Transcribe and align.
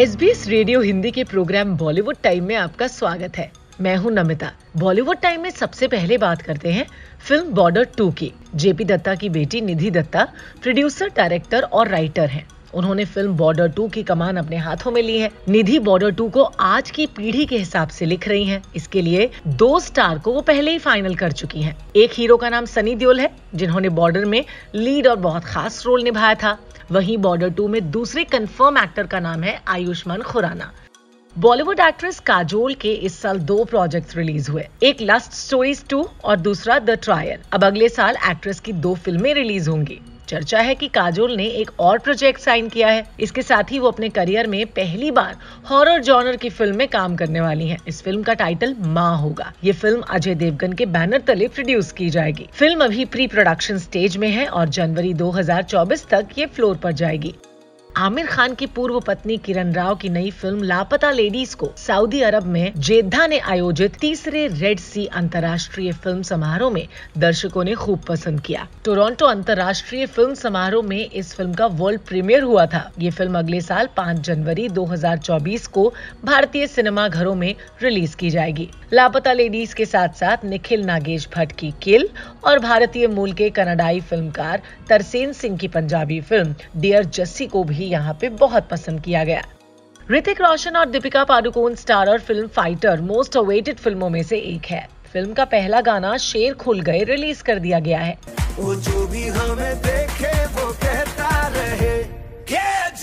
S 0.00 0.14
B 0.16 0.28
S 0.28 0.46
radio 0.48 0.80
Hindi 0.80 1.10
के 1.10 1.22
programme 1.24 1.76
Bollywood 1.76 2.16
time 2.22 2.44
में 2.44 2.54
आपका 2.56 2.86
स्वागत 2.86 3.36
है। 3.38 3.50
मैं 3.80 3.96
हूँ 3.96 4.12
नमिता। 4.12 4.50
बॉलीवुड 4.76 5.16
टाइम 5.16 5.40
में 5.42 5.48
सबसे 5.50 5.88
पहले 5.88 6.18
बात 6.18 6.42
करते 6.42 6.72
हैं 6.72 6.86
फ़िल्म 7.20 7.52
बॉर्डर 7.54 7.84
टू 7.98 8.10
की। 8.10 8.32
जेपी 8.54 8.84
दत्ता 8.84 9.14
की 9.14 9.28
बेटी 9.28 9.60
निधि 9.60 9.90
दत्ता, 9.90 10.24
प्रोड्यूसर, 10.62 11.10
डायरेक्टर 11.16 11.62
और 11.62 11.88
राइटर 11.88 12.28
हैं। 12.28 12.46
उन्होंने 12.74 13.04
फ़िल्म 13.04 13.36
बॉर्डर 13.36 13.68
टू 13.68 13.88
की 13.88 14.02
कमान 14.02 14.36
अपने 14.36 14.56
हाथों 14.56 14.90
में 14.90 15.02
ली 15.02 15.18
है। 15.18 15.30
निधि 15.48 15.78
बॉर्डर 15.80 16.10
टू 16.10 16.28
को 16.28 16.42
आज 16.60 16.90
की 16.90 17.06
पीढ़ी 17.06 17.46
के 17.46 17.58
हिसाब 17.58 17.88
से 17.88 18.06
लिख 18.06 18.28
रही 18.28 18.44
हैं। 18.44 18.62
इसके 18.76 19.02
लिए 19.02 19.30
दो 19.46 19.78
स्टार 19.80 20.18
को 20.18 20.32
वो 20.32 20.40
पहले 20.40 20.70
ही 20.70 20.78
फाइनल 20.78 21.14
कर 21.14 21.32
चुकी 21.32 21.62
हैं। 21.62 21.76
एक 21.96 22.10
हीरो 22.14 22.36
का 22.36 22.48
नाम 22.48 22.64
सनी 22.66 22.94
देओल 22.94 23.20
है, 23.20 23.30
जिन्होंने 23.54 23.88
बॉर्डर 23.90 24.24
में 24.24 24.44
लीड 24.74 25.06
और 25.06 25.16
बहुत 25.18 25.44
खास 25.44 25.82
रोल 25.86 26.02
निभाया 26.02 26.34
था। 26.34 26.58
वहीं 26.92 27.16
बॉर्डर 27.18 27.50
टू 27.50 27.66
में 27.68 27.90
दूसरे 27.90 28.22
कंफर्म 28.24 28.78
एक्टर 28.78 29.06
का 29.06 29.18
नाम 29.20 29.42
है 29.42 29.60
आयुष्मान 29.68 30.22
खुराना। 30.22 30.70
बॉलीवुड 31.36 31.80
एक्ट्रेस 31.80 32.18
काजोल 32.20 32.74
के 32.74 32.92
इस 32.92 33.20
साल 33.20 33.38
दो 33.40 33.64
प्रोजेक्ट्स 33.64 34.16
रिलीज़ 34.16 34.50
हुए। 34.50 34.66
एक 34.82 35.02
लस्ट 35.02 35.32
स्टोरीज 35.32 35.84
टू 35.88 36.02
और 36.24 36.36
दूसरा 36.38 36.78
द 36.78 36.98
ट्रायल 37.02 37.42
अब 37.52 37.64
अगले 37.64 37.88
साल 37.88 38.16
एक्ट्रेस 38.30 38.60
की 38.60 38.72
दो 38.72 38.94
फ़िल्में 38.94 39.32
रिलीज़ 39.34 39.70
होंगी। 39.70 40.00
चर्चा 40.30 40.60
है 40.60 40.74
कि 40.74 40.88
काजोल 40.88 41.34
ने 41.36 41.46
एक 41.60 41.70
और 41.80 41.98
प्रोजेक्ट 41.98 42.40
साइन 42.40 42.68
किया 42.68 42.88
है। 42.88 43.04
इसके 43.20 43.42
साथ 43.42 43.72
ही 43.72 43.78
वो 43.78 43.88
अपने 43.88 44.08
करियर 44.10 44.46
में 44.46 44.64
पहली 44.72 45.10
बार 45.10 45.36
हॉरर 45.70 46.00
जॉनर 46.02 46.36
की 46.36 46.50
फ़िल्म 46.50 46.76
में 46.76 46.86
काम 46.88 47.16
करने 47.16 47.40
वाली 47.40 47.68
है। 47.68 47.78
इस 47.88 48.02
फ़िल्म 48.02 48.22
का 48.22 48.34
टाइटल 48.34 48.74
माँ 48.88 49.16
होगा। 49.18 49.52
ये 49.64 49.72
फ़िल्म 49.74 50.00
अजय 50.10 50.34
देवगन 50.36 50.72
के 50.72 50.86
बैनर 50.88 51.20
तले 51.26 51.48
प्रोड्यूस 51.48 51.92
की 51.92 52.10
जाएगी। 52.10 52.48
फ़िल्म 52.52 52.84
अभी 52.84 53.04
प्री 53.06 53.26
प्रोडक्शन 53.26 53.78
स्टेज 53.78 54.16
में 54.16 54.28
है 54.28 54.46
और 54.48 54.68
जनवरी 54.70 55.14
2024 55.16 56.06
तक 56.10 56.38
ये 56.38 56.46
फ्लोर 56.46 56.76
पर 56.76 56.92
जाएगी। 56.94 57.34
आमिर 57.96 58.26
खान 58.26 58.54
की 58.54 58.66
पूर्व 58.66 58.98
पत्नी 59.00 59.36
किरण 59.36 59.72
राव 59.72 59.94
की 59.96 60.08
नई 60.08 60.30
फ़िल्म 60.30 60.62
लापता 60.62 61.10
लेडीज़ 61.10 61.54
को 61.56 61.70
सऊदी 61.76 62.20
अरब 62.22 62.44
में 62.46 62.72
जेद्दा 62.78 63.26
ने 63.26 63.38
आयोजित 63.38 63.96
तीसरे 64.00 64.46
रेड 64.48 64.78
सी 64.78 65.06
अंतर्राष्ट्रीय 65.06 65.92
फ़िल्म 65.92 66.22
समारोह 66.22 66.70
में 66.70 66.86
दर्शकों 67.18 67.64
ने 67.64 67.74
खूब 67.74 68.00
पसंद 68.08 68.40
किया। 68.40 68.66
टोरंटो 68.84 69.26
अंतर्राष्ट्रीय 69.26 70.06
फ़िल्म 70.06 70.34
समारोह 70.34 70.86
में 70.86 71.10
इस 71.10 71.34
फ़िल्म 71.34 71.54
का 71.54 71.66
वर्ल्ड 71.66 72.00
प्रीमियर 72.00 72.42
हुआ 72.42 72.66
था। 72.66 72.90
ये 72.98 73.10
फ़िल्म 73.10 73.38
अगले 73.38 73.60
साल 73.60 73.88
5 73.96 74.20
जनवरी 74.20 74.68
2024 74.68 75.66
को 75.66 75.92
भारतीय 76.24 76.66
सिनेमा 76.66 77.08
घरों 77.08 77.34
में 77.34 77.54
रिलीज़ 77.82 78.16
की 78.16 78.30
जाएगी। 78.30 78.68
लापता 78.92 79.32
लेडीज़ 79.32 79.74
के 79.74 79.84
साथ 79.86 80.14
साथ 80.14 80.44
निखिल 80.44 80.84
नागेश 80.84 81.28
भट्ट 81.36 81.52
की 81.52 81.72
किल 81.82 82.08
और 82.44 82.58
भारतीय 82.58 83.06
मूल 83.08 83.32
के 83.32 83.50
कनाडाई 83.50 84.00
फिल्मकार 84.00 84.62
तरसेन 84.88 85.32
सिंह 85.32 85.56
की 85.58 85.68
पंजाबी 85.68 86.20
फ़िल्म 86.20 86.54
डियर 86.76 87.04
जस्सी 87.04 87.46
को 87.46 87.62
भी 87.64 87.79
यहाँ 87.84 88.16
पे 88.20 88.28
बहुत 88.38 88.68
पसंद 88.68 89.00
किया 89.00 89.24
गया। 89.24 89.42
ऋतिक 90.10 90.40
रोशन 90.40 90.76
और 90.76 90.88
Deepika 90.90 91.24
Padukone 91.24 91.74
starrer 91.76 92.18
film 92.20 92.46
Fighter 92.48 93.00
most 93.02 93.36
awaited 93.36 93.78
फ़िल्मों 93.78 94.08
में 94.10 94.22
से 94.22 94.38
एक 94.38 94.66
है। 94.66 94.86
फ़िल्म 95.12 95.32
का 95.32 95.44
पहला 95.46 95.80
गाना 95.80 96.16
शेर 96.18 96.54
खुल 96.54 96.80
गए 96.80 97.02
रिलीज़ 97.04 97.42
कर 97.42 97.58
दिया 97.58 97.78
गया 97.80 97.98
है। 98.00 98.18
वो 98.58 98.74
जो 98.76 99.06
भी 99.06 99.26
हमें 99.28 99.76
देखे 99.78 100.34
वो 100.46 100.72
कहता 100.74 101.46
रहे 101.48 101.98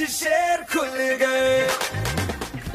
शेर 0.08 0.62
खुल 0.72 0.98
गए? 1.22 1.68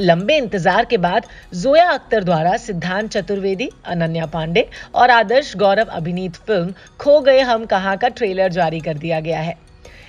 लंबे 0.01 0.37
इंतज़ार 0.37 0.85
के 0.85 0.97
बाद 0.97 1.27
जोया 1.55 1.89
अख्तर 1.91 2.25
द्वारा 2.25 2.57
सिद्धांत 2.57 3.11
चतुर्वेदी 3.11 3.69
अनन्या 3.87 4.27
पांडे 4.27 4.69
और 4.95 5.11
आदर्श 5.11 5.57
गौरव 5.57 5.91
अभिनीत 5.93 6.37
फ़िल्म 6.39 6.75
खो 7.01 7.21
गए 7.21 7.41
हम 7.43 7.65
कहा 7.67 7.95
का 7.97 8.09
ट्रेलर 8.11 8.49
जारी 8.53 8.81
कर 8.81 8.95
दिया 8.95 9.21
गया 9.21 9.41
है। 9.41 9.57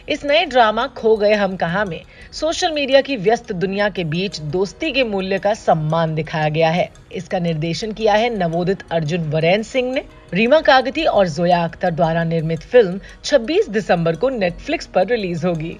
इस 0.10 0.26
नए 0.26 0.46
ड्रामा 0.46 0.88
खो 0.88 1.18
गए 1.18 1.34
हम 1.34 1.56
कहा 1.56 1.86
में? 1.86 2.02
सोशल 2.32 2.72
मीडिया 2.72 3.02
की 3.02 3.16
व्यस्त 3.18 3.52
दुनिया 3.52 3.90
के 3.90 4.04
बीच 4.04 4.40
दोस्ती 4.40 4.92
के 4.92 5.04
मूल्य 5.04 5.40
का 5.40 5.54
सम्मान 5.54 6.16
दिखाया 6.16 6.50
गया 6.50 6.70
है। 6.70 6.90
इसका 7.12 7.40
निर्देशन 7.40 7.92
किया 7.92 8.14
है 8.14 8.38
नवोदित 8.38 8.84
अर्जुन 8.92 9.22
वरेन 9.22 9.64
सिंह 9.64 9.94
ने। 9.94 10.04
रीमा 10.34 10.62
कागती 10.62 11.04
और 11.04 11.28
जोया 11.28 11.64
अख्तर 11.64 11.92
द्वारा 11.92 12.24
निर्मित 12.24 12.60
फ़िल्म 12.60 13.00
26 13.24 13.70
दिसंबर 13.70 14.16
को 14.16 14.30
नेटफ्लिक्स 14.30 14.86
पर 14.86 15.08
रिलीज़ 15.08 15.48
होगी। 15.48 15.78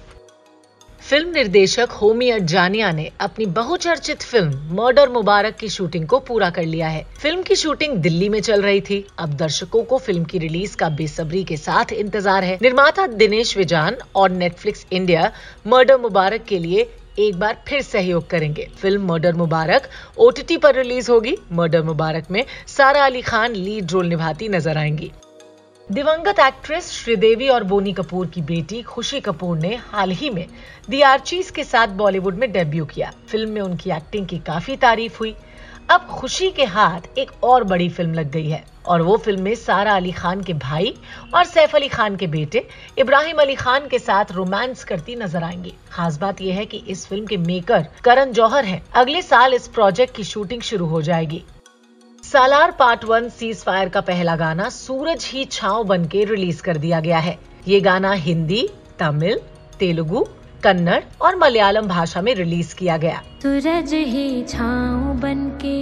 फ़िल्म 1.04 1.30
निर्देशक 1.30 1.90
होमी 1.92 2.28
अडजानिया 2.30 2.90
ने 2.92 3.10
अपनी 3.20 3.46
बहुचर्चित 3.46 4.22
फ़िल्म 4.22 4.76
मर्डर 4.76 5.08
मुबारक 5.08 5.56
की 5.56 5.68
शूटिंग 5.68 6.06
को 6.08 6.18
पूरा 6.18 6.48
कर 6.50 6.64
लिया 6.64 6.88
है। 6.88 7.02
फ़िल्म 7.18 7.42
की 7.42 7.54
शूटिंग 7.54 7.96
दिल्ली 7.96 8.28
में 8.28 8.40
चल 8.40 8.62
रही 8.62 8.80
थी। 8.80 9.04
अब 9.18 9.34
दर्शकों 9.36 9.82
को 9.82 9.98
फ़िल्म 9.98 10.24
की 10.24 10.38
रिलीज़ 10.38 10.76
का 10.76 10.88
बेसब्री 10.90 11.42
के 11.44 11.56
साथ 11.56 11.92
इंतज़ार 11.92 12.44
है। 12.44 12.58
निर्माता 12.62 13.06
दिनेश 13.06 13.56
विजान 13.56 13.96
और 14.16 14.30
नेटफ्लिक्स 14.32 14.86
इंडिया 14.92 15.30
मर्डर 15.66 15.98
मुबारक 16.00 16.44
के 16.44 16.58
लिए 16.58 16.88
एक 17.18 17.38
बार 17.38 17.62
फिर 17.68 17.82
सहयोग 17.82 18.28
करेंगे। 18.30 18.68
फ़िल्म 18.78 19.06
मर्डर 19.08 19.34
मुबारक 19.34 19.88
ओटीटी 20.18 20.56
पर 20.56 20.74
रिलीज़ 20.74 21.10
होगी। 21.10 21.36
मर्डर 21.52 21.82
मुबारक 21.82 22.30
में 22.30 22.44
सारा 22.68 23.04
अली 23.04 23.22
खान 23.22 23.54
लीड 23.54 23.92
रोल 23.92 24.06
निभाती 24.06 24.48
नज़र 24.48 24.78
आएँगी। 24.78 25.10
दिवंगत 25.88 26.38
एक्ट्रेस 26.40 26.90
श्रीदेवी 26.90 27.48
और 27.48 27.64
बोनी 27.64 27.92
कपूर 27.92 28.26
की 28.26 28.42
बेटी 28.42 28.80
खुशी 28.82 29.20
कपूर 29.20 29.58
ने 29.58 29.74
हाल 29.84 30.10
ही 30.10 30.30
में 30.30 30.46
दी 30.90 31.00
आर्चीज 31.02 31.50
के 31.50 31.64
साथ 31.64 31.88
बॉलीवुड 31.96 32.34
में 32.34 32.50
डेब्यू 32.52 32.84
किया। 32.84 33.10
फ़िल्म 33.28 33.50
में 33.50 33.60
उनकी 33.60 33.90
एक्टिंग 33.90 34.26
की 34.26 34.38
काफ़ी 34.38 34.76
तारीफ़ 34.76 35.18
हुई। 35.18 35.34
अब 35.90 36.06
खुशी 36.10 36.50
के 36.50 36.64
हाथ 36.64 37.18
एक 37.18 37.30
और 37.44 37.64
बड़ी 37.64 37.88
फ़िल्म 37.88 38.14
लग 38.14 38.30
गई 38.30 38.48
है 38.48 38.64
और 38.86 39.02
वो 39.02 39.16
फ़िल्म 39.16 39.42
में 39.42 39.54
सारा 39.54 39.96
अली 39.96 40.12
खान 40.12 40.42
के 40.42 40.52
भाई 40.54 40.94
और 41.34 41.44
सैफ 41.44 41.74
अली 41.76 41.88
खान 41.88 42.16
के 42.16 42.26
बेटे 42.26 42.66
इब्राहिम 42.98 43.40
अली 43.42 43.54
खान 43.54 43.88
के 43.88 43.98
साथ 43.98 44.32
रोमांस 44.32 44.84
करती 44.84 45.16
नज़र 45.16 45.42
आएँगी। 45.42 45.74
खास 45.92 46.18
बात 46.18 46.40
यह 46.40 46.56
है 46.56 46.64
कि 46.66 46.84
इस 46.88 47.06
फ़िल्म 47.06 47.26
के 47.26 47.36
मेकर 47.36 47.86
करण 48.04 48.32
जौहर 48.32 48.64
हैं। 48.64 48.82
अगले 48.94 49.22
साल 49.22 49.54
इस 49.54 49.68
प्रोजेक्ट 49.68 50.16
की 50.16 50.24
शूटिंग 50.24 50.62
शुरू 50.62 50.86
हो 50.86 51.02
जाएगी। 51.02 51.44
Salaar 52.34 52.70
part 52.70 53.04
one 53.04 53.28
cease 53.30 53.62
fire 53.64 53.88
का 53.88 54.00
पहला 54.00 54.34
गाना 54.36 54.68
सूरज 54.68 55.24
ही 55.32 55.44
छाव 55.52 55.82
बन 55.84 56.04
के 56.04 56.24
रिलीज़ 56.24 56.62
कर 56.62 56.76
दिया 56.76 56.98
गया 57.00 57.18
है। 57.18 57.36
ये 57.68 57.80
गाना 57.80 58.12
हिंदी 58.22 58.62
तमिल 58.98 59.38
तेलुगु 59.78 60.24
कन्नड़ 60.64 61.02
और 61.22 61.36
मलयालम 61.36 61.86
भाषा 61.88 62.22
में 62.22 62.34
रिलीज़ 62.34 62.74
किया 62.74 62.96
गया। 62.96 63.22
सूरज 63.42 63.94
ही 63.94 64.42
छाव 64.44 65.14
बन 65.20 65.46
के 65.62 65.76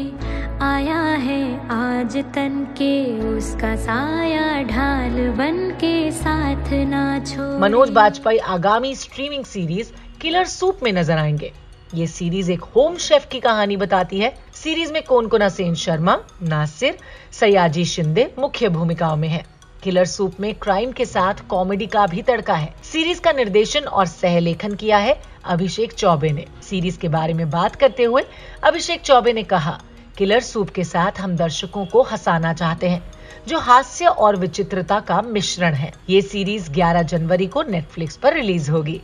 आया 0.65 1.01
है 1.25 1.41
आज 1.71 2.17
तन 2.35 2.63
के 2.79 2.93
उसका 3.29 3.75
साया 3.87 4.63
ढाल 4.69 5.19
बन 5.39 5.59
के 5.81 6.11
साथ 6.13 6.73
नाचो 6.93 7.59
मनोज 7.61 7.91
बाजपेयी 7.93 8.39
आगामी 8.59 8.95
स्ट्रीमिंग 8.99 9.45
सीरीज़ 9.47 9.93
किलर 10.21 10.45
सूप 10.51 10.83
में 10.83 10.93
नज़र 10.93 11.19
आएँगे। 11.19 11.53
ये 11.95 12.07
सीरीज़ 12.07 12.51
एक 12.53 12.63
होम 12.77 12.97
शेफ 12.99 13.27
की 13.33 13.41
कहानी 13.41 13.77
बताती 13.77 14.19
है 14.19 14.35
सीरीज़ 14.63 14.93
में 14.93 15.03
कौन 15.03 15.49
सेन 15.49 15.75
शर्मा, 15.75 16.17
नासिर, 16.43 16.99
सयाजी 17.33 17.85
शिंदे 17.85 18.35
मुख्य 18.39 18.69
भूमिकाओं 18.69 19.17
में 19.17 19.29
है। 19.29 19.45
किलर 19.83 20.05
सूप 20.05 20.35
में 20.41 20.55
क्राइम 20.55 20.93
के 20.93 21.05
साथ 21.05 21.47
कॉमेडी 21.49 21.87
का 21.87 22.07
भी 22.07 22.23
तड़का 22.23 22.55
है। 22.55 22.75
सीरीज़ 22.85 23.21
का 23.21 23.33
निर्देशन 23.33 23.81
और 23.81 24.07
सहलेखन 24.07 24.75
किया 24.75 24.99
है 24.99 25.21
अभिषेक 25.45 25.93
चौबे 25.93 26.31
ने। 26.31 26.47
सीरीज़ 26.63 26.99
के 26.99 27.09
बारे 27.09 27.35
में 27.35 27.51
बात 27.51 27.77
करते 27.77 28.05
हुए 28.05 28.23
अभिषेक 28.65 29.01
चौबे 29.01 29.33
ने 29.33 29.43
कहा, 29.43 29.81
किलर 30.19 30.41
सूप 30.41 30.71
के 30.71 30.85
साथ 30.85 31.21
हम 31.21 31.37
दर्शकों 31.37 31.87
को 31.87 32.03
हंसाना 32.03 32.53
चाहते 32.53 32.89
हैं, 32.89 33.03
जो 33.49 33.59
हास्य 33.59 34.07
और 34.07 34.37
विचित्रता 34.37 35.01
का 35.01 35.23
मिश्रण 35.23 35.75
है। 35.75 35.93
ये 36.11 36.23
सीरीज़ 36.23 36.71
11 36.71 37.03
जनवरी 37.03 37.47
को 37.47 37.63
नेटफ्लिक्स 37.63 38.17
पर 38.17 38.35
रिलीज़ 38.35 38.71
होगी। 38.71 39.01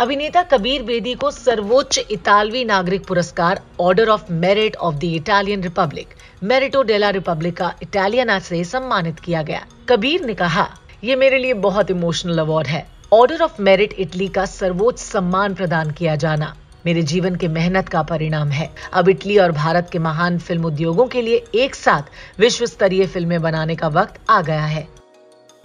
अभिनेता 0.00 0.42
कबीर 0.42 0.82
बेदी 0.82 1.12
को 1.14 1.30
सर्वोच्च 1.30 1.98
इतालवी 2.10 2.64
नागरिक 2.64 3.04
पुरस्कार 3.06 3.60
order 3.80 4.08
of 4.08 4.32
merit 4.34 4.76
of 4.78 4.94
the 4.94 5.04
Italian 5.04 5.62
republic 5.62 6.14
Merito 6.42 6.82
Della 6.82 7.10
Repubblica 7.10 7.72
Italiana 7.82 8.38
से 8.38 8.62
सम्मानित 8.64 9.18
किया 9.20 9.42
गया। 9.42 9.60
कबीर 9.88 10.24
ने 10.26 10.34
कहा, 10.34 10.66
ये 11.04 11.16
मेरे 11.16 11.38
लिए 11.38 11.54
बहुत 11.66 11.90
इमोशनल 11.90 12.38
अवार्ड 12.38 12.66
है। 12.66 12.86
ऑर्डर 13.12 13.42
ऑफ़ 13.42 13.60
मेरिट 13.62 13.92
इटली 13.98 14.28
का 14.28 14.44
सर्वोच्च 14.46 14.98
सम्मान 15.00 15.54
प्रदान 15.54 15.90
किया 15.90 16.14
जाना 16.16 16.54
मेरे 16.86 17.02
जीवन 17.04 17.34
के 17.34 17.48
मेहनत 17.50 17.88
का 17.88 18.02
परिणाम 18.04 18.50
है। 18.50 18.70
अब 18.92 19.08
इटली 19.08 19.36
और 19.38 19.52
भारत 19.54 19.90
के 19.92 19.98
महान 19.98 20.38
फ़िल्म 20.38 20.64
उद्योगों 20.66 21.06
के 21.06 21.22
लिए 21.22 21.44
एक 21.56 21.74
साथ 21.74 22.40
विश्व 22.40 22.66
स्तरीय 22.66 23.06
फ़िल्में 23.06 23.40
बनाने 23.42 23.76
का 23.76 23.88
वक्त 23.90 24.20
आ 24.30 24.40
गया 24.42 24.64
है। 24.64 24.86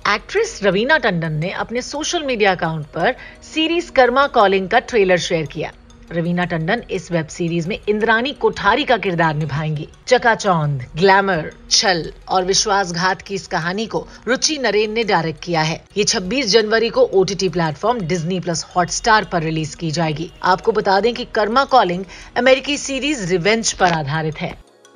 एक्ट्रेस 0.07 0.59
रवीना 0.63 0.97
टंडन 0.97 1.33
ने 1.33 1.49
अपने 1.51 1.81
सोशल 1.81 2.23
मीडिया 2.23 2.51
अकाउंट 2.51 2.85
पर 2.85 3.15
सीरीज़ 3.43 3.91
कर्मा 3.91 4.27
कॉलिंग 4.27 4.69
का 4.69 4.79
ट्रेलर 4.79 5.17
शेयर 5.17 5.45
किया। 5.45 5.71
रवीना 6.11 6.45
टंडन 6.45 6.83
इस 6.91 7.11
वेब 7.11 7.27
सीरीज़ 7.27 7.67
में 7.67 7.79
इंद्रानी 7.89 8.31
कोठारी 8.31 8.83
का 8.83 8.97
किरदार 8.97 9.35
निभाएँगी। 9.35 9.87
चकाचौंध, 10.07 10.85
ग्लैमर, 10.95 11.51
छल 11.71 12.13
और 12.27 12.45
विश्वासघात 12.45 13.21
की 13.21 13.35
इस 13.35 13.47
कहानी 13.47 13.85
को 13.85 14.07
रुचि 14.27 14.57
नरेन 14.57 14.91
ने 14.91 15.03
डायरेक्ट 15.03 15.43
किया 15.43 15.61
है। 15.61 15.83
ये 15.97 16.03
26 16.03 16.51
जनवरी 16.51 16.89
को 16.89 17.01
OTT 17.01 17.49
platform 17.49 17.99
Disney 17.99 18.39
plus 18.39 18.65
Hotstar 18.75 19.23
पर 19.23 19.41
रिलीज़ 19.41 19.75
की 19.77 19.91
जाएगी। 19.91 20.31
आपको 20.43 20.71
बता 20.71 20.99
दें 20.99 21.13
कि 21.13 21.25
कर्मा 21.25 21.63
कॉलिंग 21.65 22.05
अमेरिकी 22.37 22.77
सीरीज़ 22.77 23.31
रिवेंज 23.31 23.73
पर 23.73 23.91
आधारित 23.91 24.41
है। 24.41 24.53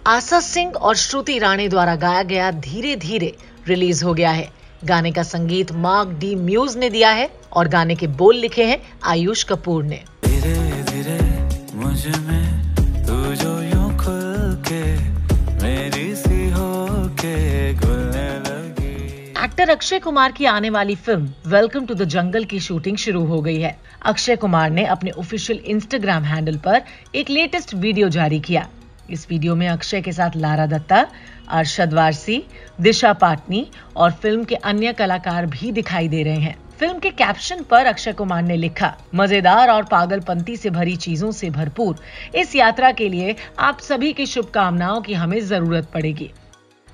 आशा 0.08 0.40
सिंह 0.40 0.72
और 0.72 0.96
श्रुति 0.96 1.40
राणे 1.40 1.68
द्वारा 1.68 1.96
गाया 1.96 2.24
गया 2.24 2.52
धीरे 2.52 2.96
धीरे 2.96 3.36
रिलीज़ 3.68 4.06
हो 4.06 4.14
गया 4.14 4.30
है। 4.30 4.59
गाने 4.86 5.12
का 5.12 5.24
संगीत 5.24 5.72
मार्क 5.78 6.10
डी 6.20 6.34
म्यूज 6.36 6.78
ने 6.78 6.90
दिया 6.90 7.10
है 7.12 7.30
और 7.54 7.68
गाने 7.68 7.96
के 7.96 8.08
बोल 8.20 8.36
लिखे 8.38 8.66
हैं 8.66 8.82
आयुष 9.06 9.44
कपूर 9.44 9.84
ने। 9.84 10.04
धीरे 10.26 10.56
धीरे 10.84 11.18
मुझमें 11.76 12.76
तू 13.08 13.18
जो 13.36 13.60
यूँ 13.62 13.90
खुल 13.98 14.56
के 14.70 14.84
मेरी 15.64 16.16
सी 16.16 16.50
हो 16.50 16.70
के 17.22 17.74
घुलने 17.74 18.28
एक्टर 19.44 19.70
अक्षय 19.70 20.00
कुमार 20.00 20.32
की 20.32 20.46
आने 20.46 20.70
वाली 20.70 20.96
film 20.96 21.52
Welcome 21.52 21.86
to 21.86 21.94
the 21.94 22.04
Jungle 22.10 22.44
की 22.46 22.60
शूटिंग 22.60 22.98
शुरू 22.98 23.24
हो 23.26 23.42
गई 23.42 23.60
है। 23.60 23.78
अक्षय 24.06 24.36
कुमार 24.36 24.70
ने 24.72 24.86
अपने 24.88 25.12
ऑफिशियल 25.20 25.60
इंस्टाग्राम 25.66 26.24
हैंडल 26.24 26.58
पर 26.66 26.82
एक 27.16 27.30
लेटेस्ट 27.30 27.74
वीडियो 27.76 28.10
जारी 28.10 28.40
किया। 28.40 28.68
इस 29.12 29.28
वीडियो 29.30 29.56
में 29.56 29.68
अक्षय 29.68 30.02
के 30.02 30.12
साथ 30.12 30.36
लारा 30.36 30.66
दत्ता 30.66 31.06
अरशद 31.50 31.94
वारसी, 31.94 32.44
दिशा 32.82 33.14
पाटनी 33.14 33.66
और 33.96 34.12
फ़िल्म 34.14 34.44
के 34.44 34.56
अन्य 34.56 34.94
कलाकार 34.94 35.46
भी 35.46 35.72
दिखाई 35.72 36.08
दे 36.08 36.24
रहे 36.24 36.40
हैं। 36.40 36.56
फ़िल्म 36.80 37.00
के 37.00 37.10
कैप्शन 37.12 37.64
पर 37.64 37.86
अक्षय 37.86 38.14
कुमार 38.14 38.42
ने 38.44 38.58
लिखा, 38.58 38.94
मज़ेदार 39.16 39.70
और 39.70 39.84
पागलपंती 39.84 40.56
से 40.58 40.70
भरी 40.70 40.96
चीज़ों 40.98 41.32
से 41.32 41.50
भरपूर। 41.50 42.00
इस 42.36 42.56
यात्रा 42.56 42.92
के 42.92 43.10
लिए 43.10 43.36
आप 43.60 43.80
सभी 43.80 44.14
की 44.14 44.26
शुभकामनाओं 44.26 45.02
की 45.02 45.14
हमें 45.14 45.40
ज़रूरत 45.40 45.90
पड़ेगी। 45.94 46.32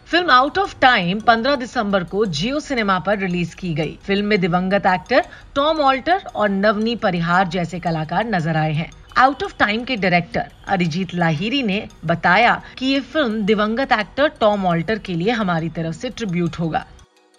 फ़िल्म 0.07 0.31
आउट 0.31 0.57
ऑफ़ 0.57 0.75
टाइम 0.81 1.19
15 1.19 1.55
दिसंबर 1.55 2.03
को 2.03 2.25
जियो 2.25 2.59
सिनेमा 2.59 2.97
पर 2.99 3.17
रिलीज़ 3.19 3.55
की 3.55 3.73
गई। 3.73 3.97
फ़िल्म 4.03 4.25
में 4.25 4.39
दिवंगत 4.41 4.85
एक्टर 4.85 5.25
टॉम 5.55 5.79
ऑल्टर 5.81 6.21
और 6.35 6.49
नवनी 6.49 6.95
परिहार 6.95 7.47
जैसे 7.47 7.79
कलाकार 7.79 8.25
नज़र 8.25 8.57
आए 8.57 8.73
हैं। 8.73 8.89
आउट 9.17 9.43
ऑफ़ 9.43 9.53
टाइम 9.59 9.83
के 9.85 9.95
डायरेक्टर 9.95 10.47
अरिजीत 10.67 11.13
लाहिरी 11.15 11.61
ने 11.63 11.87
बताया 12.05 12.61
कि 12.77 12.85
ये 12.85 12.99
फ़िल्म 13.01 13.41
दिवंगत 13.41 13.91
एक्टर 13.91 14.27
टॉम 14.39 14.65
ऑल्टर 14.65 14.99
के 14.99 15.13
लिए 15.13 15.31
हमारी 15.31 15.69
तरफ़ 15.69 15.95
से 15.95 16.09
ट्रिब्यूट 16.09 16.59
होगा। 16.59 16.85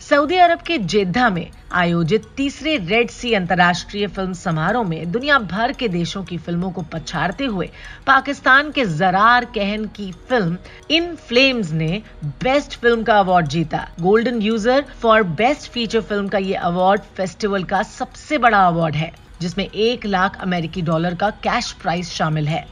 सऊदी 0.00 0.37
अरब 0.37 0.61
के 0.67 0.78
जेद्दा 0.78 1.28
में 1.31 1.50
आयोजित 1.73 2.25
तीसरे 2.37 2.76
रेड 2.78 3.11
सी 3.11 3.32
अंतर्राष्ट्रीय 3.34 4.06
फ़िल्म 4.06 4.32
समारोह 4.32 4.88
में 4.88 5.11
दुनिया 5.12 5.38
भर 5.50 5.73
के 5.73 5.88
देशों 5.88 6.23
की 6.25 6.38
फ़िल्मों 6.38 6.70
को 6.70 6.82
पछाड़ते 6.93 7.44
हुए 7.44 7.69
पाकिस्तान 8.06 8.70
के 8.70 8.84
जरार 8.87 9.44
कहन 9.55 9.84
की 9.96 10.11
फ़िल्म 10.28 10.56
इन 10.90 11.14
फ्लेम्स 11.19 11.73
ने 11.73 12.02
बेस्ट 12.25 12.78
फ़िल्म 12.81 13.02
का 13.02 13.19
अवार्ड 13.19 13.49
जीता। 13.49 13.87
Golden 14.00 14.40
user 14.43 14.84
for 15.02 15.23
best 15.34 15.70
feature 15.73 16.00
film 16.02 16.28
का 16.28 16.38
ये 16.40 16.55
अवार्ड 16.64 17.02
फेस्टिवल 17.17 17.64
का 17.64 17.82
सबसे 17.93 18.38
बड़ा 18.38 18.67
अवार्ड 18.67 18.94
है। 18.94 19.12
जिसमें 19.41 19.65
एक 19.65 20.06
लाख 20.06 20.41
अमेरिकी 20.41 20.83
डॉलर 20.83 21.15
का 21.15 21.31
कैश 21.44 21.73
प्राइज 21.73 22.09
शामिल 22.09 22.49
है। 22.49 22.65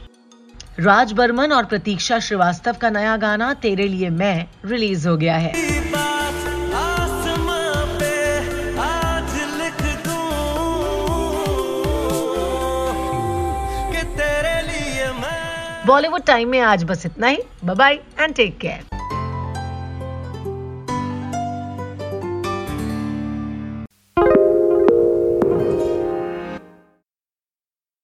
राज 0.79 1.11
बर्मन 1.13 1.51
और 1.51 1.65
प्रतीक्षा 1.65 2.19
श्रीवास्तव 2.19 2.75
का 2.81 2.89
नया 2.89 3.15
गाना 3.17 3.53
तेरे 3.53 3.87
लिए 3.87 4.09
मैं 4.09 4.47
रिलीज़ 4.65 5.07
हो 5.07 5.17
गया 5.17 5.37
है। 5.37 5.53
बॉलीवुड 15.87 16.23
टाइम 16.23 16.49
में 16.49 16.59
आज 16.59 16.83
बस 16.83 17.05
इतना 17.05 17.27
ही। 17.27 17.39
Bye 17.65 17.99
and 18.19 18.33
take 18.35 18.57
care 18.57 18.94